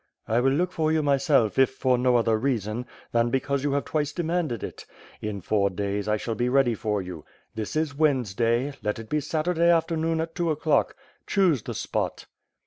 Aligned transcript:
"I 0.27 0.39
will 0.39 0.53
look 0.53 0.71
for 0.71 0.91
you 0.91 1.03
myself, 1.03 1.59
if 1.59 1.69
for 1.69 1.95
no 1.95 2.15
other 2.15 2.35
reason, 2.35 2.87
than 3.11 3.29
be 3.29 3.39
cause 3.39 3.63
you 3.63 3.73
have 3.73 3.85
twice 3.85 4.11
demanded 4.11 4.63
it. 4.63 4.83
In 5.21 5.41
four 5.41 5.69
days, 5.69 6.07
I 6.07 6.17
shall 6.17 6.33
be 6.33 6.49
ready 6.49 6.73
for 6.73 7.03
you. 7.03 7.23
This 7.53 7.75
is 7.75 7.93
Wednesday— 7.95 8.71
^let 8.83 8.97
it 8.97 9.09
be 9.09 9.19
Saturday 9.19 9.69
after 9.69 9.95
noon 9.95 10.19
at 10.19 10.33
two 10.33 10.49
o'clock. 10.49 10.95
Choose 11.27 11.61
the 11.61 11.75
spot." 11.75 12.25